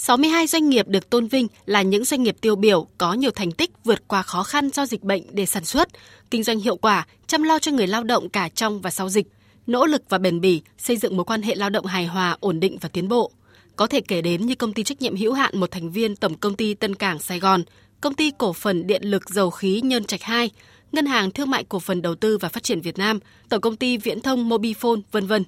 62 0.00 0.46
doanh 0.46 0.68
nghiệp 0.68 0.88
được 0.88 1.10
tôn 1.10 1.26
vinh 1.26 1.46
là 1.66 1.82
những 1.82 2.04
doanh 2.04 2.22
nghiệp 2.22 2.36
tiêu 2.40 2.56
biểu 2.56 2.86
có 2.98 3.12
nhiều 3.14 3.30
thành 3.30 3.52
tích 3.52 3.70
vượt 3.84 4.08
qua 4.08 4.22
khó 4.22 4.42
khăn 4.42 4.70
do 4.70 4.86
dịch 4.86 5.02
bệnh 5.02 5.22
để 5.32 5.46
sản 5.46 5.64
xuất, 5.64 5.88
kinh 6.30 6.42
doanh 6.42 6.58
hiệu 6.58 6.76
quả, 6.76 7.06
chăm 7.26 7.42
lo 7.42 7.58
cho 7.58 7.72
người 7.72 7.86
lao 7.86 8.04
động 8.04 8.28
cả 8.28 8.48
trong 8.48 8.80
và 8.80 8.90
sau 8.90 9.08
dịch, 9.08 9.26
nỗ 9.66 9.86
lực 9.86 10.02
và 10.08 10.18
bền 10.18 10.40
bỉ 10.40 10.62
xây 10.78 10.96
dựng 10.96 11.16
mối 11.16 11.24
quan 11.24 11.42
hệ 11.42 11.54
lao 11.54 11.70
động 11.70 11.86
hài 11.86 12.06
hòa, 12.06 12.36
ổn 12.40 12.60
định 12.60 12.78
và 12.80 12.88
tiến 12.88 13.08
bộ. 13.08 13.30
Có 13.76 13.86
thể 13.86 14.00
kể 14.00 14.22
đến 14.22 14.46
như 14.46 14.54
công 14.54 14.72
ty 14.72 14.82
trách 14.82 15.02
nhiệm 15.02 15.16
hữu 15.16 15.32
hạn 15.32 15.60
một 15.60 15.70
thành 15.70 15.90
viên 15.90 16.16
Tổng 16.16 16.34
công 16.34 16.56
ty 16.56 16.74
Tân 16.74 16.94
Cảng 16.94 17.18
Sài 17.18 17.40
Gòn, 17.40 17.62
công 18.00 18.14
ty 18.14 18.32
cổ 18.38 18.52
phần 18.52 18.86
điện 18.86 19.02
lực 19.02 19.30
dầu 19.30 19.50
khí 19.50 19.80
Nhân 19.84 20.04
Trạch 20.04 20.22
2, 20.22 20.50
Ngân 20.92 21.06
hàng 21.06 21.30
Thương 21.30 21.50
mại 21.50 21.64
Cổ 21.64 21.78
phần 21.78 22.02
Đầu 22.02 22.14
tư 22.14 22.38
và 22.38 22.48
Phát 22.48 22.62
triển 22.62 22.80
Việt 22.80 22.98
Nam, 22.98 23.18
Tổng 23.48 23.60
công 23.60 23.76
ty 23.76 23.96
Viễn 23.96 24.20
thông 24.20 24.48
Mobifone, 24.48 25.00
vân 25.12 25.26
vân 25.26 25.44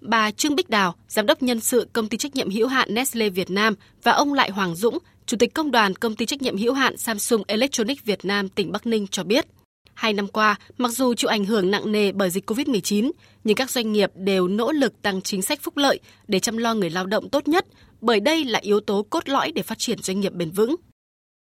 bà 0.00 0.30
Trương 0.30 0.54
Bích 0.54 0.70
Đào, 0.70 0.94
giám 1.08 1.26
đốc 1.26 1.42
nhân 1.42 1.60
sự 1.60 1.88
công 1.92 2.08
ty 2.08 2.16
trách 2.16 2.34
nhiệm 2.36 2.50
hữu 2.50 2.66
hạn 2.66 2.94
Nestle 2.94 3.28
Việt 3.28 3.50
Nam 3.50 3.74
và 4.02 4.12
ông 4.12 4.34
Lại 4.34 4.50
Hoàng 4.50 4.74
Dũng, 4.74 4.98
chủ 5.26 5.36
tịch 5.36 5.54
công 5.54 5.70
đoàn 5.70 5.94
công 5.94 6.16
ty 6.16 6.26
trách 6.26 6.42
nhiệm 6.42 6.56
hữu 6.56 6.72
hạn 6.72 6.96
Samsung 6.96 7.42
Electronics 7.46 8.04
Việt 8.04 8.24
Nam 8.24 8.48
tỉnh 8.48 8.72
Bắc 8.72 8.86
Ninh 8.86 9.06
cho 9.10 9.24
biết, 9.24 9.46
hai 9.94 10.12
năm 10.12 10.28
qua, 10.28 10.56
mặc 10.78 10.88
dù 10.88 11.14
chịu 11.14 11.28
ảnh 11.28 11.44
hưởng 11.44 11.70
nặng 11.70 11.92
nề 11.92 12.12
bởi 12.12 12.30
dịch 12.30 12.50
Covid-19, 12.50 13.10
nhưng 13.44 13.56
các 13.56 13.70
doanh 13.70 13.92
nghiệp 13.92 14.10
đều 14.14 14.48
nỗ 14.48 14.72
lực 14.72 15.02
tăng 15.02 15.22
chính 15.22 15.42
sách 15.42 15.58
phúc 15.62 15.76
lợi 15.76 16.00
để 16.28 16.38
chăm 16.38 16.56
lo 16.56 16.74
người 16.74 16.90
lao 16.90 17.06
động 17.06 17.28
tốt 17.28 17.48
nhất, 17.48 17.66
bởi 18.00 18.20
đây 18.20 18.44
là 18.44 18.58
yếu 18.62 18.80
tố 18.80 19.06
cốt 19.10 19.28
lõi 19.28 19.52
để 19.52 19.62
phát 19.62 19.78
triển 19.78 20.02
doanh 20.02 20.20
nghiệp 20.20 20.32
bền 20.32 20.50
vững. 20.50 20.76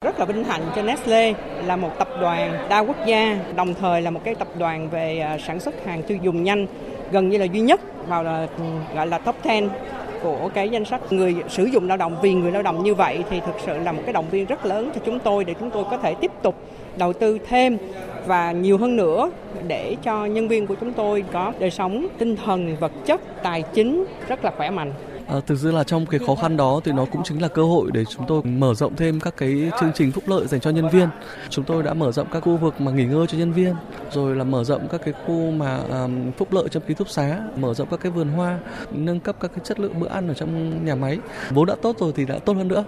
Rất 0.05 0.19
là 0.19 0.25
vinh 0.25 0.45
hạnh 0.45 0.63
cho 0.77 0.83
Nestle 0.83 1.35
là 1.67 1.77
một 1.77 1.91
tập 1.99 2.09
đoàn 2.21 2.67
đa 2.69 2.79
quốc 2.79 2.97
gia, 3.07 3.39
đồng 3.57 3.75
thời 3.75 4.03
là 4.03 4.11
một 4.11 4.21
cái 4.25 4.35
tập 4.35 4.49
đoàn 4.59 4.89
về 4.91 5.19
à, 5.19 5.39
sản 5.39 5.61
xuất 5.61 5.85
hàng 5.85 6.03
tiêu 6.03 6.19
dùng 6.23 6.43
nhanh 6.45 6.67
gần 7.11 7.29
như 7.29 7.39
là 7.39 7.45
duy 7.45 7.61
nhất 7.61 7.81
vào 8.09 8.23
là 8.23 8.33
à, 8.33 8.47
gọi 8.95 9.07
là 9.07 9.19
top 9.19 9.35
10 9.45 9.63
của 10.23 10.51
cái 10.55 10.69
danh 10.69 10.85
sách 10.85 11.13
người 11.13 11.37
sử 11.49 11.65
dụng 11.65 11.89
lao 11.89 11.97
động 11.97 12.17
vì 12.23 12.35
người 12.35 12.53
lao 12.53 12.63
động 12.63 12.85
như 12.85 12.95
vậy 12.95 13.25
thì 13.31 13.41
thực 13.41 13.55
sự 13.67 13.79
là 13.79 13.93
một 13.93 14.03
cái 14.05 14.13
động 14.13 14.31
viên 14.31 14.47
rất 14.47 14.67
lớn 14.67 14.91
cho 14.95 15.01
chúng 15.05 15.19
tôi 15.19 15.45
để 15.45 15.55
chúng 15.61 15.71
tôi 15.71 15.85
có 15.91 15.99
thể 15.99 16.15
tiếp 16.15 16.31
tục 16.43 16.55
đầu 16.97 17.13
tư 17.13 17.39
thêm 17.49 17.79
và 18.27 18.53
nhiều 18.53 18.79
hơn 18.79 18.97
nữa 18.97 19.31
để 19.67 19.97
cho 20.03 20.27
nhân 20.27 20.49
viên 20.49 20.67
của 20.67 20.75
chúng 20.81 20.93
tôi 20.93 21.25
có 21.33 21.53
đời 21.59 21.71
sống 21.71 22.07
tinh 22.19 22.37
thần, 22.37 22.77
vật 22.77 22.93
chất, 23.07 23.21
tài 23.43 23.63
chính 23.63 24.05
rất 24.29 24.45
là 24.45 24.51
khỏe 24.57 24.71
mạnh. 24.71 24.93
À, 25.31 25.41
thực 25.47 25.59
sự 25.59 25.71
là 25.71 25.85
trong 25.85 26.07
cái 26.07 26.21
khó 26.27 26.35
khăn 26.35 26.57
đó 26.57 26.81
thì 26.85 26.93
nó 26.93 27.05
cũng 27.05 27.23
chính 27.25 27.43
là 27.43 27.49
cơ 27.49 27.63
hội 27.63 27.91
để 27.95 28.05
chúng 28.05 28.25
tôi 28.29 28.43
mở 28.43 28.75
rộng 28.75 28.97
thêm 28.97 29.21
các 29.21 29.37
cái 29.37 29.71
chương 29.81 29.93
trình 29.95 30.13
phúc 30.13 30.25
lợi 30.27 30.47
dành 30.47 30.61
cho 30.61 30.71
nhân 30.71 30.91
viên. 30.91 31.09
Chúng 31.51 31.65
tôi 31.65 31.83
đã 31.83 31.95
mở 31.95 32.13
rộng 32.13 32.27
các 32.33 32.41
khu 32.41 32.57
vực 32.57 32.81
mà 32.81 32.93
nghỉ 32.93 33.05
ngơi 33.05 33.27
cho 33.27 33.39
nhân 33.39 33.53
viên, 33.53 33.75
rồi 34.13 34.37
là 34.37 34.45
mở 34.45 34.65
rộng 34.65 34.89
các 34.91 35.01
cái 35.05 35.15
khu 35.27 35.51
mà 35.51 35.77
um, 35.77 36.33
phúc 36.33 36.53
lợi 36.53 36.69
trong 36.71 36.83
ký 36.89 36.95
túc 36.95 37.11
xá, 37.11 37.43
mở 37.57 37.75
rộng 37.75 37.89
các 37.91 38.01
cái 38.01 38.13
vườn 38.13 38.29
hoa, 38.29 38.59
nâng 38.91 39.21
cấp 39.21 39.37
các 39.41 39.49
cái 39.49 39.65
chất 39.65 39.81
lượng 39.81 40.01
bữa 40.01 40.09
ăn 40.09 40.29
ở 40.29 40.35
trong 40.35 40.85
nhà 40.85 40.95
máy. 40.95 41.19
Vốn 41.51 41.67
đã 41.67 41.77
tốt 41.83 41.97
rồi 41.99 42.13
thì 42.17 42.25
đã 42.25 42.39
tốt 42.39 42.53
hơn 42.53 42.69
nữa. 42.69 42.85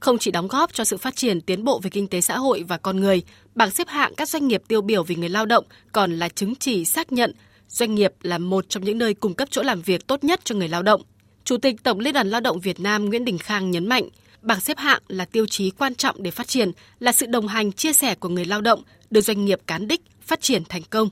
Không 0.00 0.18
chỉ 0.18 0.30
đóng 0.30 0.48
góp 0.48 0.72
cho 0.72 0.84
sự 0.84 0.96
phát 0.96 1.16
triển 1.16 1.40
tiến 1.40 1.64
bộ 1.64 1.80
về 1.82 1.90
kinh 1.90 2.08
tế 2.08 2.20
xã 2.20 2.38
hội 2.38 2.64
và 2.68 2.76
con 2.76 3.00
người, 3.00 3.22
bảng 3.54 3.70
xếp 3.70 3.88
hạng 3.88 4.14
các 4.14 4.28
doanh 4.28 4.48
nghiệp 4.48 4.62
tiêu 4.68 4.82
biểu 4.82 5.02
vì 5.02 5.14
người 5.16 5.28
lao 5.28 5.46
động 5.46 5.64
còn 5.92 6.12
là 6.12 6.28
chứng 6.28 6.54
chỉ 6.54 6.84
xác 6.84 7.12
nhận 7.12 7.34
doanh 7.68 7.94
nghiệp 7.94 8.12
là 8.22 8.38
một 8.38 8.68
trong 8.68 8.84
những 8.84 8.98
nơi 8.98 9.14
cung 9.14 9.34
cấp 9.34 9.48
chỗ 9.50 9.62
làm 9.62 9.82
việc 9.82 10.06
tốt 10.06 10.24
nhất 10.24 10.40
cho 10.44 10.54
người 10.54 10.68
lao 10.68 10.82
động. 10.82 11.02
Chủ 11.44 11.56
tịch 11.56 11.82
Tổng 11.82 12.00
Liên 12.00 12.14
đoàn 12.14 12.30
Lao 12.30 12.40
động 12.40 12.60
Việt 12.60 12.80
Nam 12.80 13.04
Nguyễn 13.04 13.24
Đình 13.24 13.38
Khang 13.38 13.70
nhấn 13.70 13.86
mạnh, 13.86 14.08
bảng 14.42 14.60
xếp 14.60 14.78
hạng 14.78 15.02
là 15.08 15.24
tiêu 15.24 15.46
chí 15.46 15.70
quan 15.70 15.94
trọng 15.94 16.22
để 16.22 16.30
phát 16.30 16.48
triển, 16.48 16.72
là 17.00 17.12
sự 17.12 17.26
đồng 17.26 17.48
hành 17.48 17.72
chia 17.72 17.92
sẻ 17.92 18.14
của 18.14 18.28
người 18.28 18.44
lao 18.44 18.60
động, 18.60 18.82
đưa 19.10 19.20
doanh 19.20 19.44
nghiệp 19.44 19.60
cán 19.66 19.88
đích 19.88 20.00
phát 20.22 20.40
triển 20.40 20.62
thành 20.68 20.82
công. 20.90 21.08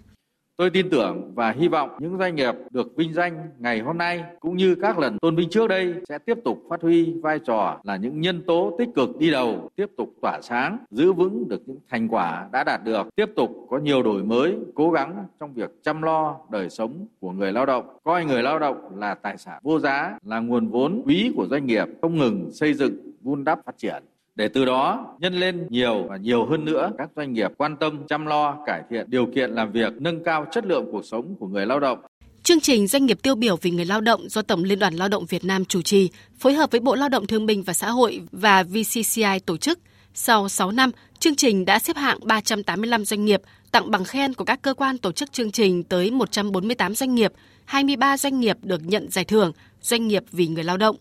Tôi 0.57 0.71
tin 0.71 0.91
tưởng 0.91 1.33
và 1.35 1.51
hy 1.51 1.69
vọng 1.69 1.91
những 1.99 2.19
doanh 2.19 2.35
nghiệp 2.35 2.55
được 2.71 2.97
vinh 2.97 3.13
danh 3.13 3.51
ngày 3.59 3.81
hôm 3.81 3.99
nay 3.99 4.25
cũng 4.41 4.57
như 4.57 4.75
các 4.75 4.99
lần 4.99 5.19
tôn 5.19 5.37
vinh 5.37 5.51
trước 5.51 5.69
đây 5.69 5.95
sẽ 6.09 6.19
tiếp 6.19 6.39
tục 6.45 6.63
phát 6.69 6.83
huy 6.83 7.15
vai 7.23 7.39
trò 7.39 7.81
là 7.85 7.97
những 7.97 8.21
nhân 8.21 8.43
tố 8.47 8.77
tích 8.79 8.89
cực 8.95 9.19
đi 9.19 9.31
đầu, 9.31 9.71
tiếp 9.77 9.87
tục 9.97 10.15
tỏa 10.23 10.41
sáng, 10.43 10.79
giữ 10.91 11.13
vững 11.13 11.49
được 11.49 11.63
những 11.67 11.79
thành 11.91 12.09
quả 12.09 12.49
đã 12.53 12.65
đạt 12.65 12.85
được, 12.85 13.17
tiếp 13.17 13.31
tục 13.37 13.67
có 13.71 13.79
nhiều 13.79 14.03
đổi 14.03 14.25
mới, 14.25 14.57
cố 14.75 14.91
gắng 14.91 15.25
trong 15.41 15.55
việc 15.55 15.71
chăm 15.83 16.03
lo 16.03 16.37
đời 16.51 16.71
sống 16.71 17.07
của 17.21 17.31
người 17.31 17.53
lao 17.53 17.67
động, 17.67 17.85
coi 18.05 18.25
người 18.25 18.43
lao 18.43 18.59
động 18.59 18.77
là 18.97 19.15
tài 19.15 19.39
sản 19.39 19.61
vô 19.63 19.79
giá, 19.79 20.19
là 20.25 20.41
nguồn 20.41 20.69
vốn 20.69 21.03
quý 21.07 21.33
của 21.37 21.47
doanh 21.47 21.67
nghiệp, 21.67 21.87
không 22.03 22.19
ngừng 22.19 22.51
xây 22.51 22.75
dựng, 22.75 22.97
vun 23.23 23.45
đắp 23.45 23.59
phát 23.67 23.79
triển 23.79 24.03
để 24.35 24.49
từ 24.49 24.65
đó 24.65 25.07
nhân 25.21 25.35
lên 25.35 25.67
nhiều 25.71 26.07
và 26.09 26.17
nhiều 26.17 26.47
hơn 26.47 26.65
nữa 26.65 26.91
các 26.99 27.11
doanh 27.17 27.33
nghiệp 27.33 27.51
quan 27.57 27.77
tâm 27.77 28.07
chăm 28.09 28.27
lo 28.27 28.57
cải 28.67 28.83
thiện 28.91 29.11
điều 29.11 29.27
kiện 29.35 29.51
làm 29.51 29.73
việc, 29.73 29.93
nâng 30.01 30.25
cao 30.25 30.47
chất 30.53 30.67
lượng 30.67 30.89
cuộc 30.93 31.05
sống 31.05 31.37
của 31.39 31.47
người 31.47 31.67
lao 31.67 31.81
động. 31.81 31.99
Chương 32.43 32.61
trình 32.61 32.87
Doanh 32.87 33.07
nghiệp 33.07 33.19
tiêu 33.23 33.35
biểu 33.35 33.57
vì 33.57 33.71
người 33.71 33.85
lao 33.85 34.01
động 34.01 34.29
do 34.29 34.43
Tổng 34.43 34.65
Liên 34.65 34.79
đoàn 34.79 34.95
Lao 34.95 35.09
động 35.09 35.27
Việt 35.27 35.45
Nam 35.45 35.65
chủ 35.65 35.83
trì, 35.83 36.11
phối 36.39 36.55
hợp 36.55 36.71
với 36.71 36.81
Bộ 36.81 36.95
Lao 36.95 37.09
động 37.09 37.27
Thương 37.27 37.47
binh 37.47 37.63
và 37.63 37.73
Xã 37.73 37.91
hội 37.91 38.21
và 38.33 38.63
VCCI 38.63 39.39
tổ 39.47 39.57
chức. 39.57 39.79
Sau 40.15 40.49
6 40.49 40.71
năm, 40.71 40.91
chương 41.19 41.37
trình 41.37 41.65
đã 41.65 41.79
xếp 41.79 41.97
hạng 41.97 42.19
385 42.23 43.05
doanh 43.05 43.25
nghiệp, 43.25 43.43
tặng 43.73 43.91
bằng 43.91 44.05
khen 44.05 44.35
của 44.35 44.45
các 44.45 44.63
cơ 44.63 44.75
quan 44.75 44.99
tổ 44.99 45.13
chức 45.13 45.33
chương 45.33 45.51
trình 45.51 45.83
tới 45.83 46.11
148 46.11 46.95
doanh 46.95 47.15
nghiệp, 47.15 47.33
23 47.65 48.17
doanh 48.17 48.41
nghiệp 48.41 48.57
được 48.63 48.81
nhận 48.87 49.11
giải 49.11 49.25
thưởng 49.25 49.53
Doanh 49.81 50.09
nghiệp 50.09 50.25
vì 50.33 50.47
người 50.47 50.65
lao 50.65 50.77
động. 50.77 50.97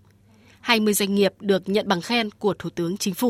20 0.62 0.94
doanh 0.94 1.16
nghiệp 1.16 1.34
được 1.40 1.70
nhận 1.70 1.88
bằng 1.88 2.02
khen 2.02 2.30
của 2.40 2.54
Thủ 2.60 2.70
tướng 2.70 2.98
Chính 2.98 3.14
phủ. 3.14 3.30